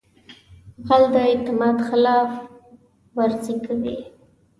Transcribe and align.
غل 0.87 1.03
د 1.13 1.15
اعتماد 1.27 1.77
خلاف 1.87 2.31
ورزي 3.17 3.55
کوي 3.65 3.97